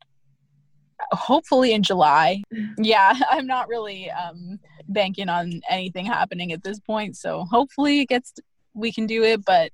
[1.12, 2.42] hopefully in July.
[2.78, 8.08] Yeah, I'm not really um banking on anything happening at this point, so hopefully it
[8.10, 8.34] gets
[8.74, 9.72] we can do it, but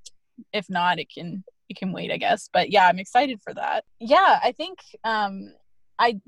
[0.53, 2.49] if not it can it can wait, I guess.
[2.53, 3.86] But yeah, I'm excited for that.
[3.99, 5.53] Yeah, I think um
[5.99, 6.19] I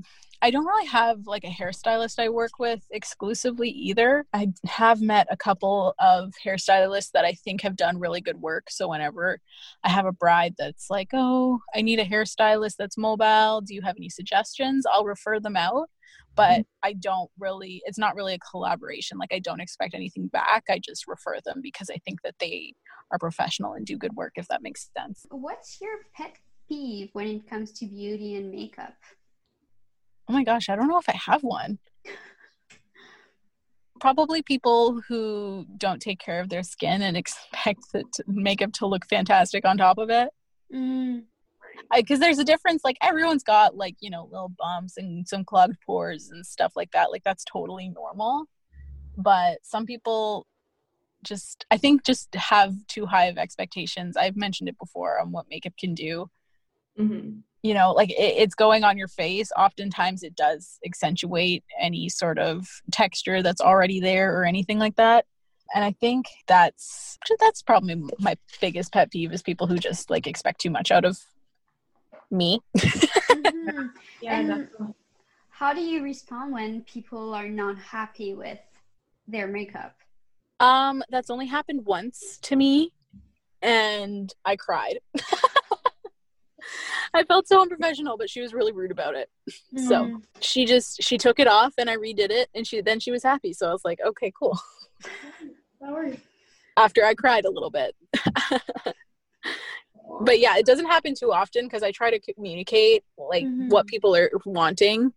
[0.44, 4.26] I don't really have like a hairstylist I work with exclusively either.
[4.34, 8.70] I have met a couple of hairstylists that I think have done really good work.
[8.70, 9.40] So whenever
[9.86, 13.62] I have a bride that's like, "Oh, I need a hairstylist that's mobile.
[13.62, 15.90] Do you have any suggestions?" I'll refer them out.
[16.36, 16.90] But mm-hmm.
[16.90, 19.18] I don't really it's not really a collaboration.
[19.18, 20.66] Like I don't expect anything back.
[20.70, 22.74] I just refer them because I think that they
[23.12, 25.26] are professional and do good work if that makes sense.
[25.30, 26.36] What's your pet
[26.68, 28.96] peeve when it comes to beauty and makeup?
[30.28, 31.80] Oh my gosh, I don't know if I have one.
[34.00, 38.88] Probably people who don't take care of their skin and expect the t- makeup to
[38.88, 40.30] look fantastic on top of it.
[40.74, 41.24] Mm,
[41.96, 42.84] Because there's a difference.
[42.84, 46.92] Like everyone's got like you know little bumps and some clogged pores and stuff like
[46.92, 47.12] that.
[47.12, 48.46] Like that's totally normal.
[49.18, 50.48] But some people
[51.24, 54.18] just, I think, just have too high of expectations.
[54.18, 56.30] I've mentioned it before on what makeup can do
[57.00, 57.42] Mhm.
[57.64, 62.38] you know like it, it's going on your face oftentimes it does accentuate any sort
[62.38, 65.26] of texture that's already there or anything like that
[65.74, 70.28] and i think that's that's probably my biggest pet peeve is people who just like
[70.28, 71.18] expect too much out of
[72.30, 73.90] me mhm.
[74.22, 74.94] Yeah, And- definitely.
[75.50, 78.60] How do you respond when people are not happy with
[79.28, 79.96] their makeup?
[80.60, 82.92] um that's only happened once to me
[83.62, 85.00] and i cried
[87.14, 89.30] i felt so unprofessional but she was really rude about it
[89.78, 93.00] So- Mm, she just she took it off and i redid it and she then
[93.00, 94.58] she was happy so i was like okay cool
[96.78, 97.96] after I cried a little bit.
[100.22, 103.70] but yeah, it doesn't happen too often because I try to communicate like Mhm.
[103.70, 105.14] what people are wanting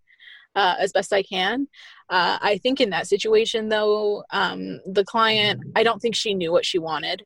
[0.54, 1.68] uh, as best I can.
[2.10, 6.52] Uh, I think in that situation though, um, the client, I don't think she knew
[6.52, 7.24] what she wanted.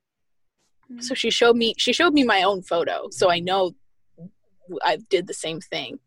[1.00, 3.72] So she showed me she showed me my own photo, so I know
[4.84, 5.98] I did the same thing.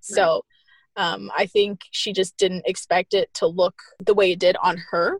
[0.00, 0.44] So
[0.96, 4.78] um, I think she just didn't expect it to look the way it did on
[4.90, 5.18] her,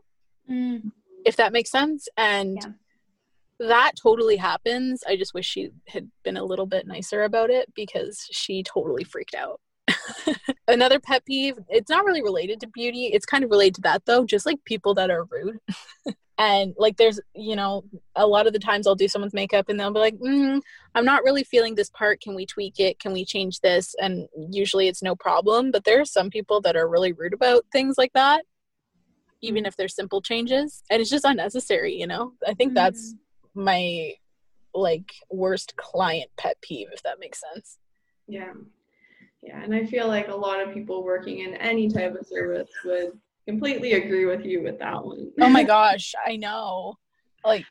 [0.49, 0.91] Mm.
[1.25, 2.07] if that makes sense.
[2.17, 2.71] And Yeah.
[3.67, 5.03] that totally happens.
[5.07, 9.03] I just wish she had been a little bit nicer about it because she totally
[9.03, 9.61] freaked out.
[10.67, 13.07] Another pet peeve, it's not really related to beauty.
[13.07, 15.59] It's kind of related to that though, just like people that are rude.
[16.37, 17.83] and like there's, you know,
[18.15, 20.61] a lot of the times I'll do someone's makeup and they'll be like, mm,
[20.95, 22.21] I'm not really feeling this part.
[22.21, 22.99] Can we tweak it?
[22.99, 23.95] Can we change this?
[24.01, 25.71] And usually it's no problem.
[25.71, 28.43] But there are some people that are really rude about things like that,
[29.41, 30.83] even if they're simple changes.
[30.89, 32.33] And it's just unnecessary, you know?
[32.47, 33.13] I think that's
[33.53, 34.13] my
[34.73, 37.77] like worst client pet peeve, if that makes sense.
[38.27, 38.53] Yeah.
[39.41, 39.61] Yeah.
[39.63, 43.19] And I feel like a lot of people working in any type of service would
[43.47, 45.31] completely agree with you with that one.
[45.39, 46.95] Oh my gosh, I know.
[47.43, 47.65] Like,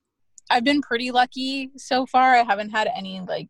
[0.51, 2.35] I've been pretty lucky so far.
[2.35, 3.49] I haven't had any, like,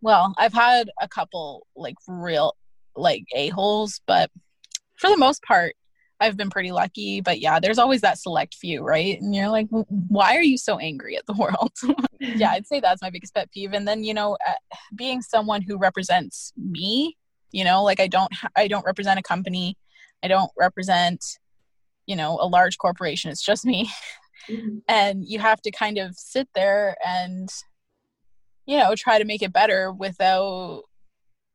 [0.00, 2.54] well, I've had a couple, like, real,
[2.94, 4.30] like, a-holes, but
[4.96, 5.74] for the most part,
[6.22, 7.20] I've been pretty lucky.
[7.20, 9.20] But yeah, there's always that select few, right?
[9.20, 11.72] And you're like, why are you so angry at the world?
[12.20, 13.72] yeah, I'd say that's my biggest pet peeve.
[13.72, 14.52] And then, you know, uh,
[14.94, 17.16] being someone who represents me,
[17.50, 19.76] you know, like I don't, ha- I don't represent a company.
[20.22, 21.24] I don't represent,
[22.06, 23.30] you know, a large corporation.
[23.30, 23.90] It's just me.
[24.48, 24.82] Mhm.
[24.88, 27.48] And you have to kind of sit there and,
[28.66, 30.82] you know, try to make it better without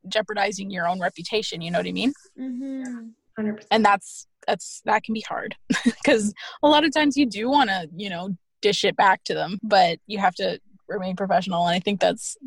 [0.07, 1.61] jeopardizing your own reputation.
[1.61, 2.13] You know what I mean?
[2.39, 3.07] Mm-hmm.
[3.39, 3.65] 100%.
[3.71, 5.55] And that's, that's, that can be hard
[5.85, 6.33] because
[6.63, 9.59] a lot of times you do want to, you know, dish it back to them,
[9.61, 11.67] but you have to remain professional.
[11.67, 12.37] And I think that's,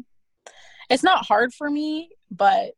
[0.89, 2.73] it's not hard for me, but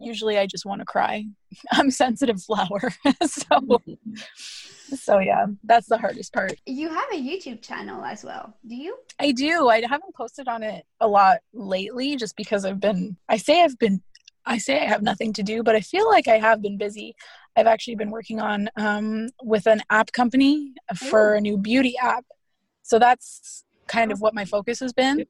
[0.00, 1.26] usually I just want to cry.
[1.72, 2.80] I'm sensitive flower.
[3.22, 4.94] so, mm-hmm.
[4.94, 6.54] so yeah, that's the hardest part.
[6.66, 8.96] You have a YouTube channel as well, do you?
[9.18, 9.68] I do.
[9.68, 13.78] I haven't posted on it a lot lately just because I've been I say I've
[13.78, 14.02] been
[14.46, 17.14] I say I have nothing to do, but I feel like I have been busy.
[17.56, 22.24] I've actually been working on um with an app company for a new beauty app.
[22.82, 25.24] So that's kind of what my focus has been.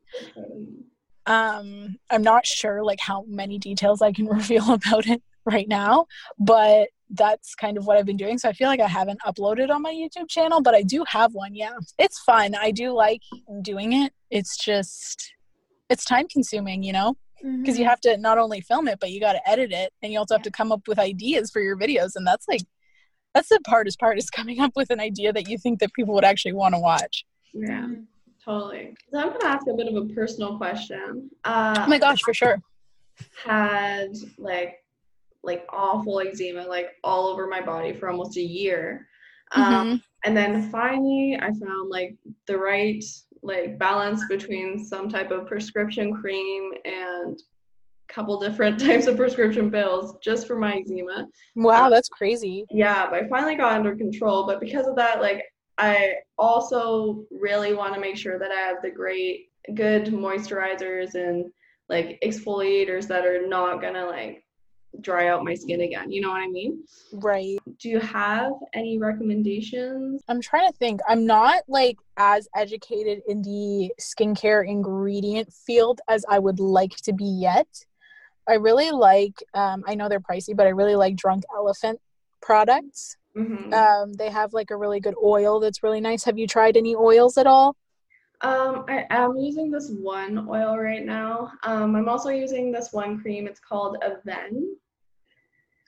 [1.27, 6.07] Um I'm not sure like how many details I can reveal about it right now,
[6.39, 8.39] but that's kind of what I've been doing.
[8.39, 11.35] So I feel like I haven't uploaded on my YouTube channel, but I do have
[11.35, 11.55] one.
[11.55, 11.75] Yeah.
[11.99, 12.55] It's fun.
[12.55, 13.21] I do like
[13.63, 14.13] doing it.
[14.31, 15.33] It's just
[15.91, 17.17] it's time consuming, you know?
[17.45, 20.13] Because you have to not only film it, but you got to edit it and
[20.13, 22.63] you also have to come up with ideas for your videos and that's like
[23.35, 26.15] that's the hardest part is coming up with an idea that you think that people
[26.15, 27.25] would actually want to watch.
[27.53, 28.07] Yeah, Mhm.
[28.45, 28.95] totally.
[29.11, 31.31] So I'm gonna ask a bit of a personal question.
[31.45, 32.63] Uh, Oh my gosh, for sure.
[33.45, 34.77] had like
[35.43, 39.07] like awful eczema like all over my body for almost a year.
[39.53, 40.03] Um, Mhm.
[40.25, 43.03] and then finally I found like the right
[43.45, 47.39] like balance between some type of prescription cream and
[48.09, 51.29] a couple different types of prescription pills just for my eczema.
[51.55, 52.65] Wow, um, that's crazy.
[52.71, 54.47] Yeah, but I finally got under control.
[54.47, 55.43] But because of that, like
[55.79, 61.51] I also really want to make sure that I have the great good moisturizers and
[61.89, 64.44] like exfoliators that are not gonna like
[65.01, 66.11] dry out my skin again.
[66.11, 66.85] You know what I mean?
[67.13, 67.59] Right.
[67.79, 70.23] Do you have any recommendations?
[70.29, 71.01] I'm trying to think.
[71.09, 77.13] I'm not like as educated in the skincare ingredient field as I would like to
[77.13, 77.69] be yet.
[78.49, 82.01] I really like, um, I know they're pricey, but I really like Drunk Elephant
[82.43, 83.17] products.
[83.37, 83.73] Mm-hmm.
[83.73, 86.25] Um, they have like a really good oil that's really nice.
[86.25, 87.77] Have you tried any oils at all?
[88.43, 91.53] Um, I am using this one oil right now.
[91.63, 93.47] Um, I'm also using this one cream.
[93.47, 94.65] It's called Avène.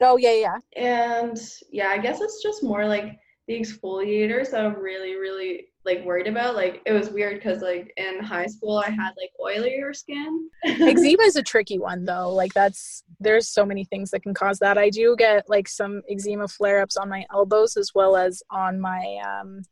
[0.01, 0.59] Oh, yeah, yeah.
[0.77, 1.39] And
[1.71, 6.27] yeah, I guess it's just more like the exfoliators that I'm really, really like worried
[6.27, 6.57] about.
[6.57, 10.51] Like it was weird because like in high school I had like oilier skin.
[10.65, 14.59] eczema is a tricky one though like that's there's so many things that can cause
[14.59, 18.81] that i do get like some eczema flare-ups on my elbows as well as on
[18.81, 19.63] my um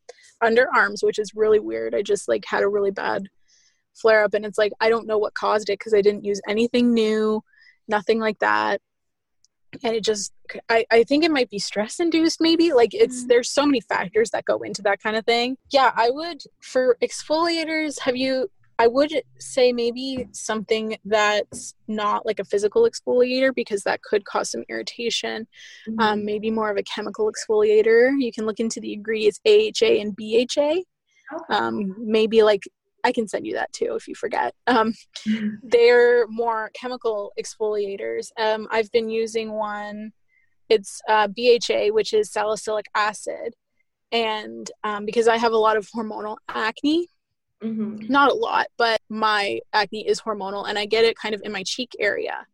[0.41, 3.27] underarms which is really weird i just like had a really bad
[3.93, 6.41] flare up and it's like i don't know what caused it because i didn't use
[6.47, 7.41] anything new
[7.87, 8.81] nothing like that
[9.83, 10.31] and it just
[10.69, 13.27] I, I think it might be stress induced maybe like it's Mhm.
[13.29, 16.97] there's so many factors that go into that kind of thing yeah i would for
[17.03, 23.83] exfoliators have you I would say maybe something that's not like a physical exfoliator because
[23.83, 25.47] that could cause some irritation.
[25.97, 28.11] Um, maybe more of a chemical exfoliator.
[28.19, 30.59] You can look into the ingredients AHA and BHA.
[30.71, 30.83] Okay.
[31.51, 32.63] Um, maybe like
[33.05, 34.55] I can send you that too if you forget.
[34.65, 34.93] Um,
[35.27, 35.59] Mhm.
[35.61, 38.31] they're more chemical exfoliators.
[38.37, 40.11] Um, I've been using one.
[40.69, 43.53] It's uh, BHA, which is salicylic acid,
[44.11, 47.07] and um, because I have a lot of hormonal acne,
[47.61, 48.09] Mhm.
[48.09, 51.51] not a lot, but my acne is hormonal and I get it kind of in
[51.51, 52.47] my cheek area.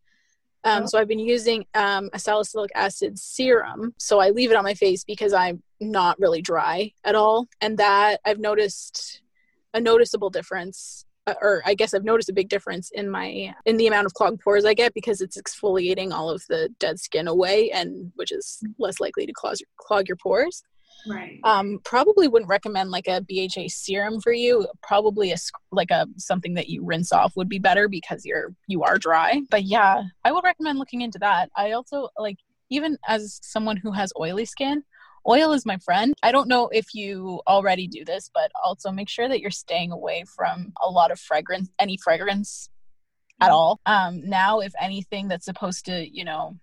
[0.63, 0.85] Um.
[0.87, 3.95] So I've been using um, a salicylic acid serum.
[3.97, 7.47] So I leave it on my face because I'm not really dry at all.
[7.61, 9.21] And that I've noticed
[9.73, 11.05] a noticeable difference.
[11.27, 14.13] uh, Or I guess I've noticed a big difference in my in the amount of
[14.13, 18.31] clogged pores I get because it's exfoliating all of the dead skin away, and which
[18.31, 20.63] is less likely to clog clog your pores.
[21.07, 21.39] Right.
[21.43, 24.67] Um, probably wouldn't recommend like a BHA serum for you.
[24.83, 25.37] Probably a
[25.71, 29.41] like a something that you rinse off would be better because you're you are dry.
[29.49, 31.49] But yeah, I would recommend looking into that.
[31.55, 32.37] I also like
[32.69, 34.83] even as someone who has oily skin,
[35.27, 36.13] oil is my friend.
[36.23, 39.91] I don't know if you already do this, but also make sure that you're staying
[39.91, 42.69] away from a lot of fragrance, any fragrance
[43.41, 43.79] at all.
[43.85, 46.57] Um, now, if anything that's supposed to, you know,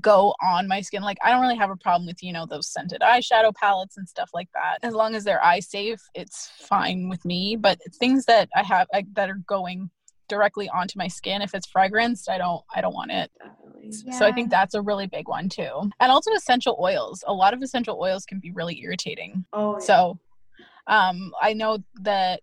[0.00, 1.02] go on my skin.
[1.02, 4.08] Like I don't really have a problem with, you know, those scented eyeshadow palettes and
[4.08, 4.78] stuff like that.
[4.82, 7.56] As long as they're eye safe, it's fine with me.
[7.56, 9.90] But things that I have like, that are going
[10.28, 13.30] directly onto my skin, if it's fragranced, I don't I don't want it.
[13.38, 14.12] Definitely.
[14.12, 15.90] So I think that's a really big one too.
[16.00, 17.22] And also essential oils.
[17.26, 19.44] A lot of essential oils can be really irritating.
[19.52, 19.78] Oh, yeah.
[19.80, 20.18] So
[20.86, 22.40] um I know that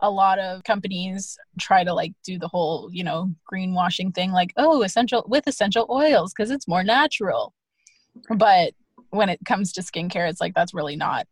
[0.00, 4.52] a lot of companies try to like do the whole, you know, greenwashing thing like,
[4.56, 7.54] "Oh, essential with essential oils because it's more natural."
[8.36, 8.74] But
[9.10, 11.26] when it comes to skincare, it's like that's really not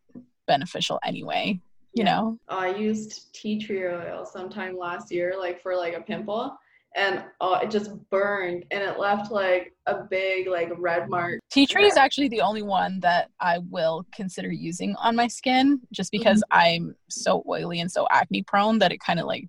[0.46, 1.60] beneficial anyway,
[1.94, 2.16] you Yeah.
[2.16, 2.38] know.
[2.48, 6.56] I used tea tree oil sometime last year, like for like a pimple,
[6.96, 11.38] and uh, it just burned, and it left like a big like red mark.
[11.50, 15.80] Tea tree is actually the only one that I will consider using on my skin
[15.92, 19.48] just because I'm so oily and so acne prone that it kind of like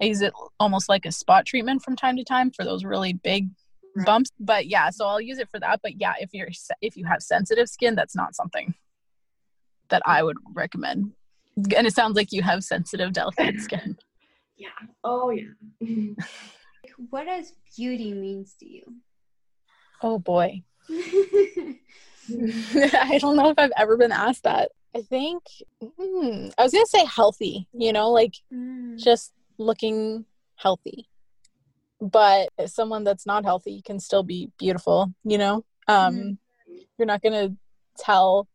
[0.00, 3.12] I use it almost like a spot treatment from time to time for those really
[3.12, 3.48] big
[3.96, 4.06] Right.
[4.06, 4.30] bumps.
[4.38, 5.80] But yeah, so I'll use it for that.
[5.82, 6.50] But yeah, if you're
[6.80, 8.74] if you have sensitive skin, that's not something
[9.88, 11.12] that I would recommend.
[11.76, 13.96] And it sounds like you have sensitive, delicate skin.
[14.56, 14.70] Yeah.
[15.04, 15.52] Oh yeah.
[17.10, 18.82] What does beauty means to you?
[20.02, 20.62] Oh boy.
[20.90, 21.78] I
[23.20, 24.72] don't know if I've ever been asked that.
[24.96, 25.42] I think
[25.80, 28.98] hmm, I was gonna say healthy, you know, like Mm.
[28.98, 30.24] just looking
[30.56, 31.08] healthy.
[32.00, 35.64] But someone that's not healthy can still be beautiful, you know.
[35.86, 36.38] Um, Mhm.
[36.98, 37.54] You're not gonna
[37.96, 38.48] tell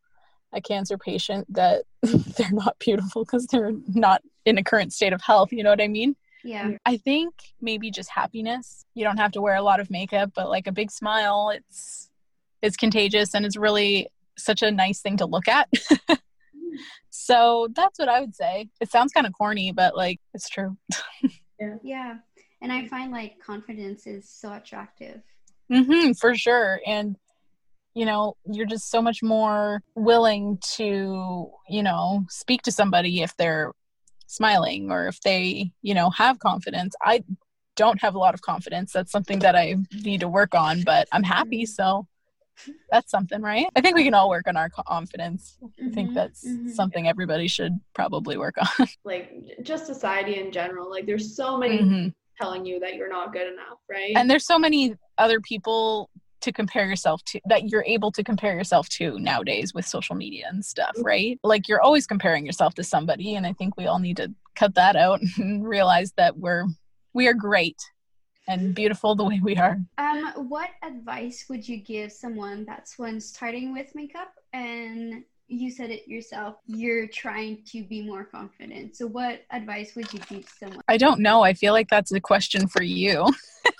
[0.54, 5.22] a cancer patient that they're not beautiful because they're not in a current state of
[5.22, 5.52] health.
[5.52, 6.16] You know what I mean?
[6.44, 6.72] Yeah.
[6.86, 8.86] I think maybe just happiness.
[8.94, 12.10] You don't have to wear a lot of makeup, but like a big smile, it's
[12.62, 15.70] it's contagious and it's really such a nice thing to look at.
[17.10, 18.70] so that's what I would say.
[18.82, 20.78] It sounds kind of corny, but like it's true.
[21.60, 21.76] Yeah.
[21.84, 22.14] Yeah.
[22.62, 25.22] And I find like confidence is so attractive.
[25.72, 26.82] hmm for sure.
[26.86, 27.16] And
[27.94, 33.36] you know, you're just so much more willing to, you know, speak to somebody if
[33.38, 33.72] they're
[34.28, 36.96] smiling or if they, you know, have confidence.
[37.04, 37.24] I
[37.76, 38.92] don't have a lot of confidence.
[38.92, 41.66] That's something that I need to work on, but I'm happy.
[41.66, 42.08] So
[42.92, 43.66] that's something, right?
[43.76, 45.58] I think we can all work on our confidence.
[45.64, 46.70] I think Mhm, that's mhm.
[46.70, 48.88] something everybody should probably work on.
[49.04, 49.34] like
[49.64, 50.90] just society in general.
[50.90, 52.14] Like there's so many Mhm.
[52.40, 54.16] telling you that you're not good enough, right?
[54.16, 56.10] And there's so many other people
[56.44, 60.46] to compare yourself to that you're able to compare yourself to nowadays with social media
[60.50, 61.40] and stuff, right?
[61.44, 64.76] Like you're always comparing yourself to somebody and I think we all need to cut
[64.76, 66.66] that out and realize that we're
[67.14, 67.78] we are great
[68.48, 69.78] and beautiful the way we are.
[69.98, 75.92] Um, what advice would you give someone that's when starting with makeup and you said
[75.92, 78.96] it yourself, you're trying to be more confident.
[78.96, 80.82] So what advice would you give someone?
[80.88, 81.44] I don't know.
[81.44, 83.28] I feel like that's a question for you.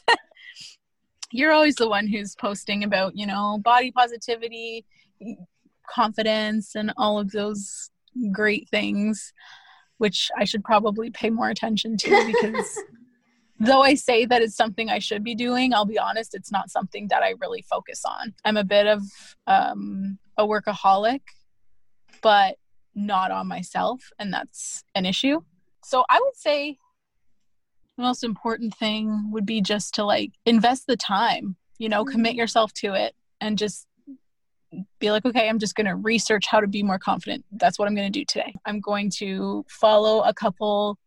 [1.34, 4.86] You're always the one who's posting about, you know, body positivity,
[5.90, 7.90] confidence, and all of those
[8.32, 9.34] great things,
[9.98, 12.80] which I should probably pay more attention to because
[13.60, 16.70] though I say that it's something I should be doing, I'll be honest, it's not
[16.70, 18.36] something that I really focus on.
[18.46, 19.02] I'm a bit of
[19.48, 21.22] um, a workaholic,
[22.22, 22.58] but
[22.94, 25.42] not on myself, and that's an issue.
[25.84, 26.78] So I would say
[27.98, 32.34] the most important thing would be just to like invest the time, you know, commit
[32.34, 32.38] Mhm.
[32.38, 33.88] yourself to it and just
[35.00, 37.46] be like, okay, I'm just going to research how to be more confident.
[37.52, 38.54] That's what I'm going to do today.
[38.66, 40.98] I'm going to follow a couple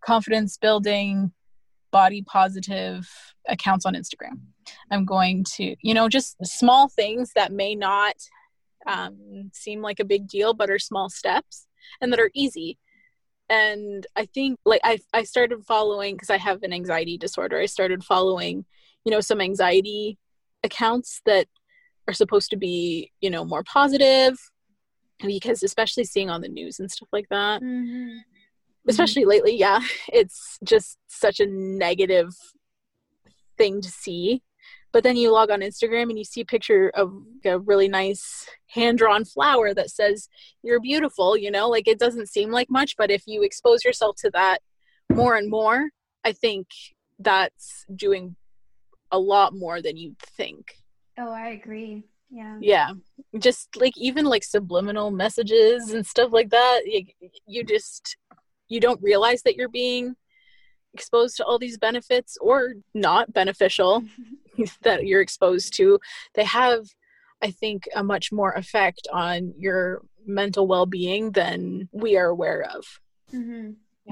[0.00, 1.32] confidence building,
[1.90, 3.08] body positive
[3.48, 4.38] accounts on Instagram.
[4.92, 8.14] I'm going to, you know, just small things that may not
[8.86, 11.66] um, seem like a big deal, but are small steps
[12.00, 12.78] and that are easy
[13.50, 17.66] and i think like i i started following because i have an anxiety disorder i
[17.66, 18.64] started following
[19.04, 20.18] you know some anxiety
[20.64, 21.46] accounts that
[22.06, 24.38] are supposed to be you know more positive
[25.24, 28.18] because especially seeing on the news and stuff like that Mm-hmm.
[28.88, 29.80] especially lately yeah
[30.12, 32.30] it's just such a negative
[33.56, 34.42] thing to see
[34.98, 37.12] but then you log on instagram and you see a picture of
[37.44, 40.28] a really nice hand-drawn flower that says
[40.64, 44.16] you're beautiful you know like it doesn't seem like much but if you expose yourself
[44.18, 44.58] to that
[45.12, 45.90] more and more
[46.24, 46.66] i think
[47.20, 48.34] that's doing
[49.12, 50.74] a lot more than you'd think
[51.16, 52.02] Oh, I agree.
[52.28, 52.56] Yeah.
[52.60, 52.90] yeah
[53.38, 57.04] just like even like subliminal messages and stuff like that you,
[57.46, 58.16] you just
[58.68, 60.16] you don't realize that you're being
[60.92, 64.02] exposed to all these benefits or not beneficial
[64.82, 65.98] that you're exposed to
[66.34, 66.84] they have
[67.42, 72.84] i think a much more effect on your mental well-being than we are aware of.
[73.30, 73.70] Hmm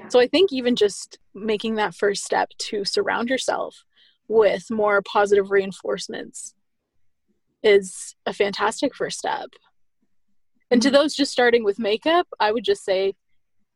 [0.08, 3.84] so i think even just making that first step to surround yourself
[4.28, 6.54] with more positive reinforcements
[7.62, 9.48] is a fantastic first step.
[10.70, 13.14] And to those just starting with makeup i would just say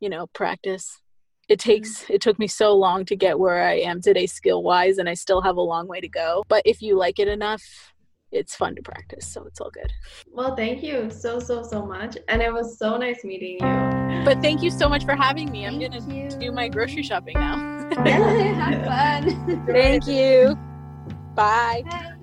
[0.00, 1.00] you know practice
[1.50, 2.14] it takes mm-hmm.
[2.14, 5.14] it took me so long to get where i am today skill wise and i
[5.14, 7.62] still have a long way to go but if you like it enough
[8.32, 9.92] it's fun to practice so it's all good
[10.32, 12.16] Well, thank you so, so, so much.
[12.28, 14.24] And it was so nice meeting you.
[14.24, 16.28] but thank you so much for having me i'm Thank gonna you.
[16.38, 17.56] do my grocery shopping now
[18.04, 19.66] Have fun.
[19.66, 20.56] thank you
[21.34, 22.14] bye Bye.